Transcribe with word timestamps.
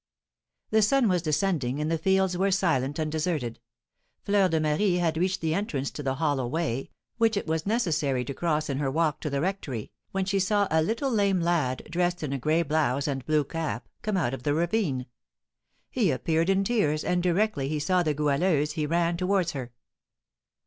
The 0.71 0.81
sun 0.81 1.07
was 1.07 1.21
descending, 1.21 1.79
and 1.79 1.91
the 1.91 1.97
fields 1.99 2.35
were 2.35 2.49
silent 2.49 2.97
and 2.97 3.11
deserted. 3.11 3.59
Fleur 4.23 4.47
de 4.49 4.59
Marie 4.59 4.95
had 4.95 5.15
reached 5.15 5.41
the 5.41 5.53
entrance 5.53 5.91
to 5.91 6.01
the 6.01 6.15
hollow 6.15 6.47
way, 6.47 6.89
which 7.17 7.37
it 7.37 7.45
was 7.45 7.67
necessary 7.67 8.25
to 8.25 8.33
cross 8.33 8.67
in 8.67 8.79
her 8.79 8.89
walk 8.89 9.19
to 9.19 9.29
the 9.29 9.41
rectory, 9.41 9.91
when 10.11 10.25
she 10.25 10.39
saw 10.39 10.67
a 10.71 10.81
little 10.81 11.11
lame 11.11 11.39
lad, 11.39 11.83
dressed 11.87 12.23
in 12.23 12.33
a 12.33 12.39
gray 12.39 12.63
blouse 12.63 13.07
and 13.07 13.27
blue 13.27 13.43
cap, 13.43 13.87
come 14.01 14.17
out 14.17 14.33
of 14.33 14.41
the 14.41 14.55
ravine. 14.55 15.05
He 15.91 16.09
appeared 16.09 16.49
in 16.49 16.63
tears, 16.63 17.03
and 17.03 17.21
directly 17.21 17.69
he 17.69 17.77
saw 17.77 18.01
the 18.01 18.15
Goualeuse 18.15 18.71
he 18.71 18.87
ran 18.87 19.17
towards 19.17 19.51
her. 19.51 19.71